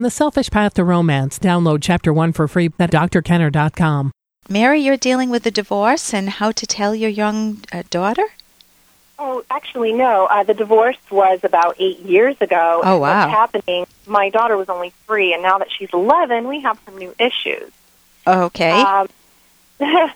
[0.00, 1.40] The Selfish Path to Romance.
[1.40, 4.12] Download Chapter 1 for free at drkenner.com.
[4.48, 8.24] Mary, you're dealing with a divorce and how to tell your young uh, daughter?
[9.18, 10.26] Oh, actually, no.
[10.26, 12.80] Uh, the divorce was about eight years ago.
[12.84, 13.26] Oh, wow.
[13.26, 13.86] What's happening?
[14.06, 17.72] My daughter was only three, and now that she's 11, we have some new issues.
[18.24, 18.80] Okay.
[18.80, 19.08] Um,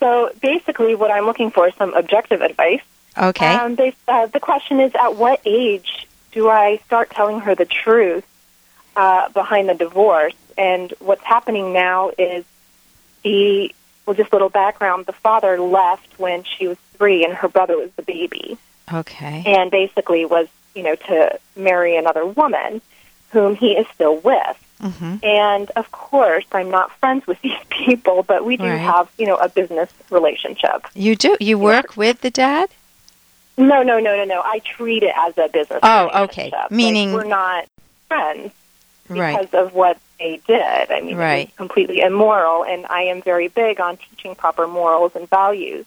[0.00, 2.80] so basically, what I'm looking for is some objective advice.
[3.18, 3.54] okay.
[3.54, 7.66] Um, they, uh, the question is, at what age do I start telling her the
[7.66, 8.24] truth
[8.96, 10.34] uh, behind the divorce?
[10.58, 12.44] And what's happening now is
[13.22, 13.72] the
[14.06, 15.06] well, just a little background.
[15.06, 18.56] The father left when she was three, and her brother was the baby,
[18.92, 19.42] okay.
[19.46, 22.80] and basically was you know to marry another woman,
[23.32, 24.56] whom he is still with.
[24.80, 28.76] hmm And of course, I'm not friends with these people, but we do Right.
[28.76, 30.86] have you know a business relationship.
[30.94, 31.36] You do?
[31.40, 32.70] You work with the dad?
[33.58, 34.40] No, no, no, no, no.
[34.44, 35.80] I treat it as a business.
[35.82, 36.44] Oh, okay.
[36.44, 36.52] relationship.
[36.52, 37.64] Like, Meaning- we're not
[38.08, 38.52] friends
[39.10, 39.40] Right.
[39.40, 40.90] because of what they did.
[40.90, 41.46] I mean, Right.
[41.48, 45.84] was completely immoral, and I am very big on teaching proper morals and values.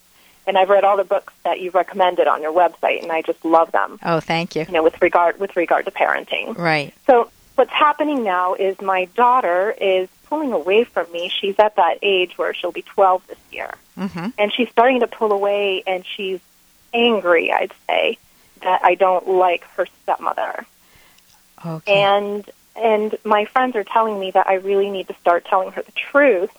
[0.47, 3.43] And I've read all the books that you've recommended on your website, and I just
[3.45, 3.99] love them.
[4.03, 4.65] Oh, thank you.
[4.67, 6.57] You know, with regard with regard to parenting.
[6.57, 6.93] Right.
[7.05, 11.29] So what's happening now is my daughter is pulling away from me.
[11.29, 15.07] She's at that age where she'll be 12 this year hmm and she's starting to
[15.07, 16.39] pull away and she's
[16.93, 18.17] angry i'd say
[18.61, 20.65] that i don't like her stepmother
[21.65, 22.01] Okay.
[22.01, 25.81] and and my friends are telling me that i really need to start telling her
[25.81, 26.51] the truth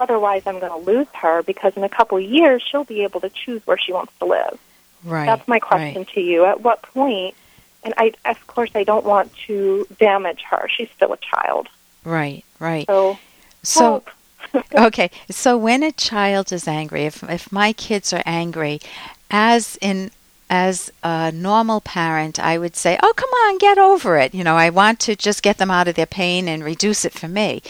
[0.00, 3.20] otherwise i'm going to lose her because in a couple of years she'll be able
[3.20, 4.58] to choose where she wants to live
[5.04, 5.26] right.
[5.26, 7.34] that's my question to you at what point
[7.82, 11.68] and i of course i don't want to damage her she's still a child
[12.06, 12.44] Right.
[12.60, 12.86] Right.
[12.86, 13.18] so
[13.64, 14.04] So,
[14.78, 15.10] okay.
[15.28, 18.80] So when a child is angry, if if my kids are angry,
[19.28, 20.12] as in
[20.48, 24.56] as a normal parent, I would say, "Oh, come on, get over it." You know,
[24.56, 27.62] I want to just get them out of their pain and reduce it for me.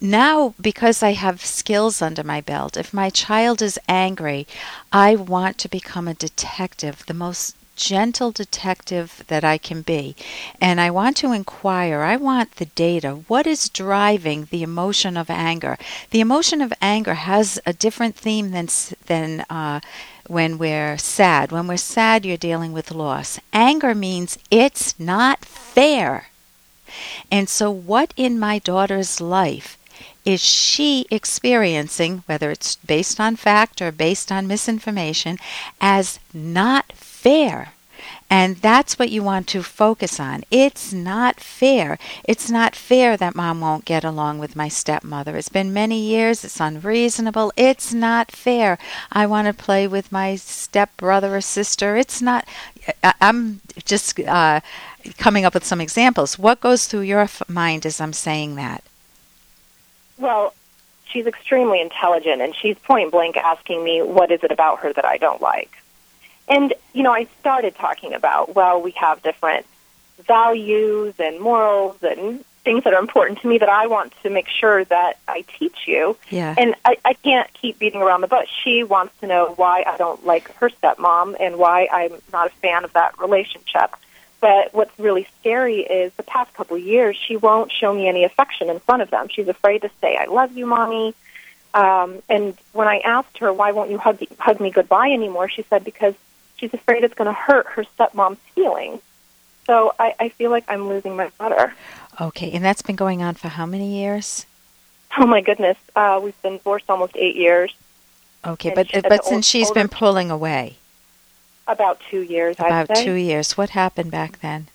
[0.00, 4.46] Now, because I have skills under my belt, if my child is angry,
[4.92, 10.16] I want to become a detective, the most gentle detective that I can be.
[10.60, 13.20] And I want to inquire, I want the data.
[13.28, 15.78] What is driving the emotion of anger?
[16.10, 18.68] The emotion of anger has a different theme than,
[19.06, 19.80] than uh,
[20.26, 21.52] when we're sad.
[21.52, 23.38] When we're sad, you're dealing with loss.
[23.52, 26.28] Anger means it's not fair.
[27.30, 29.76] And so, what in my daughter's life
[30.24, 35.38] is she experiencing, whether it's based on fact or based on misinformation,
[35.80, 36.92] as not?
[38.28, 40.42] And that's what you want to focus on.
[40.50, 41.96] It's not fair.
[42.24, 45.36] It's not fair that mom won't get along with my stepmother.
[45.36, 46.44] It's been many years.
[46.44, 47.52] It's unreasonable.
[47.56, 48.78] It's not fair.
[49.12, 51.96] I want to play with my stepbrother or sister.
[51.96, 52.48] It's not.
[53.20, 54.60] I'm just uh,
[55.18, 56.36] coming up with some examples.
[56.38, 58.82] What goes through your mind as I'm saying that?
[60.18, 60.52] Well,
[61.04, 65.04] she's extremely intelligent, and she's point blank asking me, what is it about her that
[65.04, 65.75] I don't like?
[66.48, 69.66] And, you know, I started talking about, well, we have different
[70.20, 74.48] values and morals and things that are important to me that I want to make
[74.48, 76.16] sure that I teach you.
[76.30, 76.54] Yeah.
[76.58, 78.48] And I, I can't keep beating around the bush.
[78.64, 82.50] She wants to know why I don't like her stepmom and why I'm not a
[82.50, 83.94] fan of that relationship.
[84.40, 88.24] But what's really scary is the past couple of years, she won't show me any
[88.24, 89.28] affection in front of them.
[89.28, 91.14] She's afraid to say, I love you, mommy.
[91.72, 95.62] Um, and when I asked her, why won't you hug, hug me goodbye anymore, she
[95.68, 96.14] said, because
[96.56, 99.00] she's afraid it's going to hurt her stepmom's feelings.
[99.66, 101.74] So I, I feel like I'm losing my daughter.
[102.20, 104.46] Okay, and that's been going on for how many years?
[105.18, 105.76] Oh, my goodness.
[105.94, 107.74] Uh, we've been divorced almost eight years,
[108.44, 110.76] Okay, And but she- but since ol- she's been pulling away
[111.66, 114.68] about two years, about two years, what happened back then?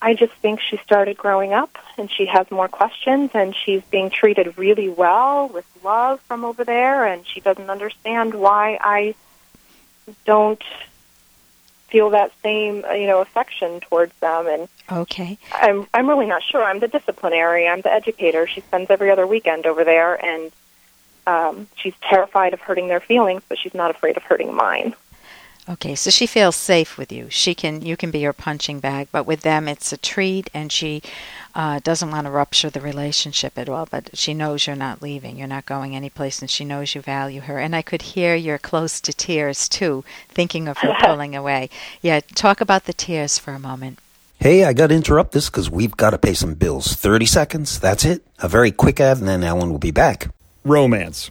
[0.00, 4.10] I just think she started growing up and she has more questions and she's being
[4.10, 9.14] treated really well with love from over there and she doesn't understand why I
[10.24, 10.62] don't
[11.88, 16.62] feel that same, you know, affection towards them and Okay, I'm I'm really not sure.
[16.62, 18.46] I'm the disciplinary, I'm the educator.
[18.46, 20.50] She spends every other weekend over there and
[21.26, 24.94] um she's terrified of hurting their feelings, but she's not afraid of hurting mine.
[25.68, 27.26] Okay, so she feels safe with you.
[27.28, 30.72] She can you can be her punching bag, but with them it's a treat, and
[30.72, 31.02] she
[31.54, 33.86] uh, doesn't want to rupture the relationship at all.
[33.90, 37.42] But she knows you're not leaving, you're not going anyplace, and she knows you value
[37.42, 37.58] her.
[37.58, 41.68] And I could hear you're close to tears too, thinking of her pulling away.
[42.00, 43.98] Yeah, talk about the tears for a moment.
[44.40, 46.94] Hey, I got to interrupt this because we've got to pay some bills.
[46.94, 48.24] 30 seconds, that's it.
[48.38, 50.30] A very quick ad, and then Ellen will be back.
[50.64, 51.30] Romance.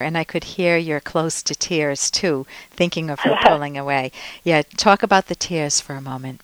[0.00, 4.12] And I could hear you're close to tears too, thinking of her pulling away.
[4.44, 6.40] Yeah, talk about the tears for a moment.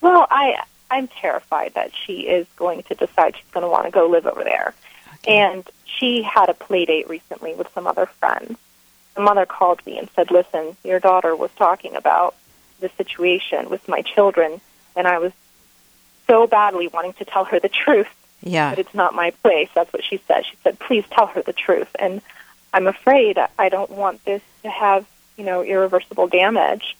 [0.00, 3.90] Well, I I'm terrified that she is going to decide she's going to want to
[3.90, 4.72] go live over there.
[5.16, 5.36] Okay.
[5.36, 8.56] And she had a play date recently with some other friends.
[9.14, 12.34] The mother called me and said, "Listen, your daughter was talking about
[12.80, 14.60] the situation with my children,
[14.94, 15.32] and I was
[16.26, 18.08] so badly wanting to tell her the truth,
[18.46, 18.70] Yeah.
[18.70, 20.46] but it's not my place." That's what she said.
[20.46, 22.22] She said, "Please tell her the truth." And
[22.72, 25.06] I'm afraid I don't want this to have,
[25.36, 26.96] you know, irreversible damage.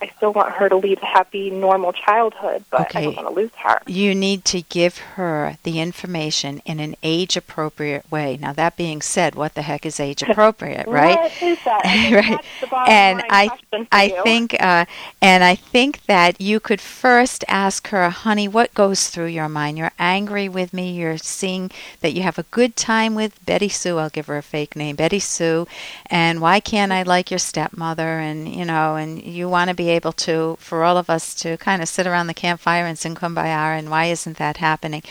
[0.00, 3.34] I still want her to lead a happy, normal childhood, but I don't want to
[3.34, 3.80] lose her.
[3.86, 8.36] You need to give her the information in an age appropriate way.
[8.40, 11.16] Now, that being said, what the heck is age appropriate, right?
[11.16, 11.82] What is that?
[12.16, 12.88] Right.
[12.88, 13.50] And I,
[13.92, 14.22] I you.
[14.22, 14.86] think, uh,
[15.20, 19.78] and I think that you could first ask her, honey, what goes through your mind?
[19.78, 20.92] You're angry with me.
[20.92, 21.70] You're seeing
[22.00, 23.98] that you have a good time with Betty Sue.
[23.98, 25.66] I'll give her a fake name, Betty Sue.
[26.06, 28.18] And why can't I like your stepmother?
[28.18, 31.56] And you know, and you want to be able to, for all of us to
[31.56, 33.78] kind of sit around the campfire and sing Kumbaya.
[33.78, 35.02] And why isn't that happening?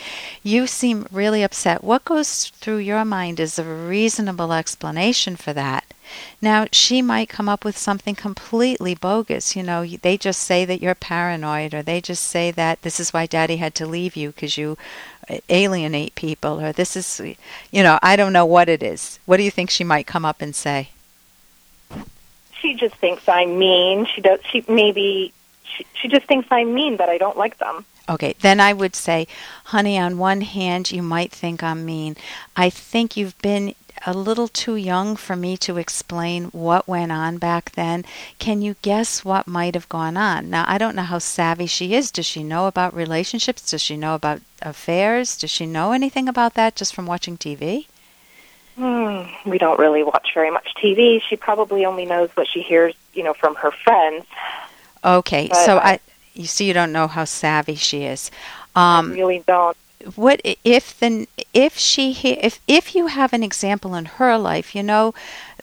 [0.42, 1.84] You seem really upset.
[1.84, 5.84] What goes through your mind is a reasonable explanation for that.
[6.40, 9.56] Now, she might come up with something completely bogus.
[9.56, 13.12] You know, they just say that you're paranoid, or they just say that this is
[13.12, 14.78] why daddy had to leave you because you
[15.28, 17.20] uh, alienate people, or this is,
[17.72, 19.18] you know, I don't know what it is.
[19.26, 20.90] What do you think she might come up and say?
[22.66, 24.06] She just thinks I'm mean.
[24.06, 24.40] She does.
[24.50, 25.32] She maybe
[25.64, 27.84] she, she just thinks I'm mean that I don't like them.
[28.08, 29.26] Okay, then I would say,
[29.64, 32.16] honey, on one hand, you might think I'm mean.
[32.56, 33.74] I think you've been
[34.06, 38.04] a little too young for me to explain what went on back then.
[38.38, 40.50] Can you guess what might have gone on?
[40.50, 42.12] Now, I don't know how savvy she is.
[42.12, 43.70] Does she know about relationships?
[43.70, 45.36] Does she know about affairs?
[45.36, 47.86] Does she know anything about that just from watching TV?
[48.76, 51.20] Hmm, we don't really watch very much TV.
[51.26, 54.26] She probably only knows what she hears, you know, from her friends.
[55.02, 56.00] Okay, But so I- I,
[56.34, 58.30] you see, you don't know how savvy she is.
[58.74, 59.76] I Um, really don't.
[60.14, 64.72] what if the if she he- if if you have an example in her life
[64.76, 65.14] you know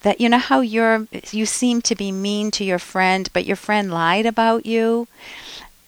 [0.01, 3.56] that you know how you're you seem to be mean to your friend but your
[3.56, 5.07] friend lied about you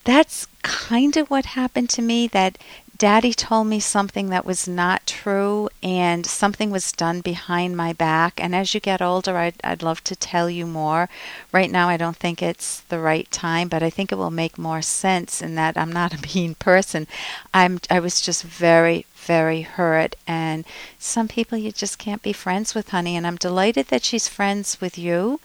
[0.06, 2.58] that's kind of what happened to me that
[2.98, 8.40] daddy told me something that was not true and something was done behind my back.
[8.42, 11.10] And as you get older I'd, I'd love to tell you more.
[11.52, 14.58] Right now i don't think it's the right time but i think it will make
[14.58, 17.08] more sense in that i'm not a mean person.
[17.54, 20.16] I'm i was just very very hurt.
[20.28, 20.64] And
[21.00, 23.16] some people you just can't be friends with honey.
[23.18, 25.40] And i'm delighted that she's friends with you.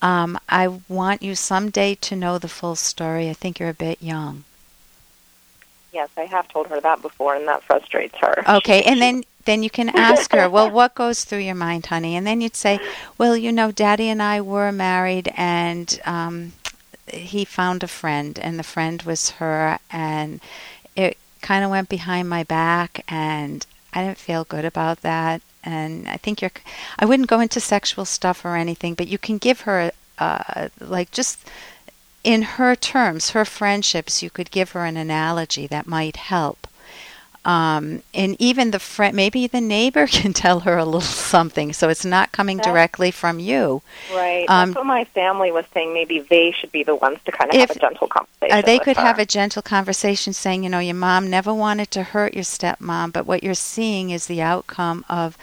[0.00, 3.28] Um, i want you someday to know the full story.
[3.28, 4.44] I think you're a bit young
[5.92, 8.42] Yes, I have told her that before, and that frustrates her.
[8.48, 12.16] Okay, and then then you can ask her, well, what goes through your mind, honey?
[12.16, 12.80] And then you'd say,
[13.18, 16.52] well, you know, Daddy and I were married, and um,
[17.08, 20.40] he found a friend, and the friend was her, and
[20.96, 25.42] it kind of went behind my back, and I didn't feel good about that.
[25.64, 26.52] And I think you're,
[26.98, 31.10] I wouldn't go into sexual stuff or anything, but you can give her, uh, like,
[31.10, 31.38] just
[32.24, 36.66] in her terms, her friendships, you could give her an analogy that might help.
[37.44, 41.88] Um, and even the friend, maybe the neighbor can tell her a little something, so
[41.88, 43.82] it's not coming That's- directly from you.
[44.14, 44.48] Right.
[44.48, 45.92] Um, That's what my family was saying.
[45.92, 48.58] Maybe they should be the ones to kind of If- have a gentle conversation.
[48.58, 49.02] Uh, they could her.
[49.02, 53.12] have a gentle conversation saying, you know, your mom never wanted to hurt your stepmom,
[53.12, 55.36] but what you're seeing is the outcome of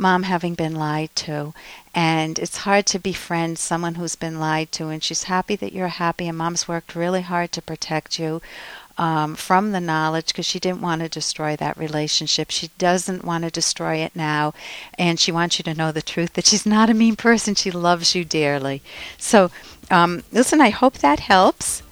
[0.00, 1.52] mom having been lied to.
[1.94, 5.88] And it's hard to befriend someone who's been lied to, and she's happy that you're
[5.88, 8.40] happy, and mom's worked really hard to protect you.
[8.98, 12.50] Um, from the knowledge because she didn't want to destroy that relationship.
[12.50, 14.52] She doesn't want to destroy it now,
[14.98, 17.54] and she wants you to know the truth that she's not a mean person.
[17.54, 18.82] She loves you dearly.
[19.16, 19.50] So,
[19.90, 21.82] um, listen, I hope that helps.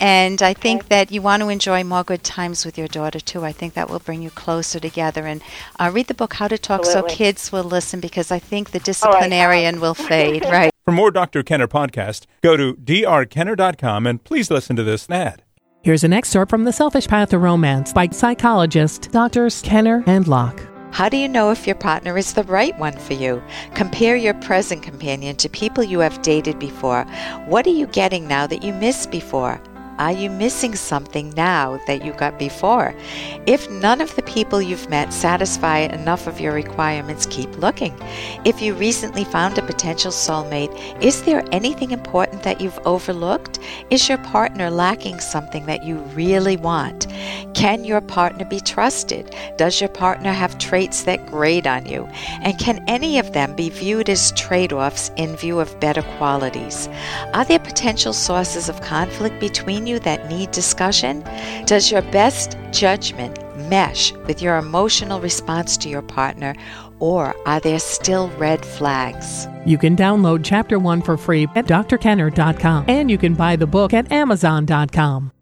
[0.00, 3.44] And I think that you want to enjoy more good times with your daughter too.
[3.44, 5.26] I think that will bring you closer together.
[5.26, 5.42] And
[5.78, 7.10] uh, read the book How to Talk Absolutely.
[7.10, 10.44] So Kids Will Listen because I think the disciplinarian will fade.
[10.54, 10.70] Right.
[10.84, 11.42] For more Dr.
[11.42, 15.42] Kenner podcast, go to drkenner.com and please listen to this ad.
[15.82, 20.60] Here's an excerpt from The Selfish Path to Romance by psychologists Doctors Kenner and Locke.
[20.92, 23.42] How do you know if your partner is the right one for you?
[23.74, 27.04] Compare your present companion to people you have dated before.
[27.46, 29.60] What are you getting now that you missed before?
[29.98, 32.94] Are you missing something now that you got before?
[33.46, 37.94] If none of the people you've met satisfy enough of your requirements, keep looking.
[38.44, 43.60] If you recently found a potential soulmate, is there anything important that you've overlooked?
[43.90, 47.06] Is your partner lacking something that you really want?
[47.54, 49.34] Can your partner be trusted?
[49.56, 52.04] Does your partner have traits that grate on you?
[52.42, 56.88] And can any of them be viewed as trade offs in view of better qualities?
[57.32, 61.24] Are there potential sources of conflict between you that need discussion?
[61.64, 66.54] Does your best judgment mesh with your emotional response to your partner,
[66.98, 69.46] or are there still red flags?
[69.64, 73.94] You can download Chapter 1 for free at drkenner.com and you can buy the book
[73.94, 75.33] at amazon.com.